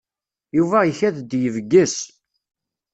Yuba 0.57 0.79
ikad-d 0.85 1.31
yebges. 1.43 1.95